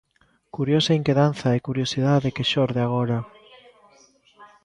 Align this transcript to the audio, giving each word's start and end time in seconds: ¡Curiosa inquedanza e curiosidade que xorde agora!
¡Curiosa 0.55 0.97
inquedanza 0.99 1.47
e 1.57 1.65
curiosidade 1.67 2.33
que 2.35 2.47
xorde 2.51 2.81
agora! 2.83 3.17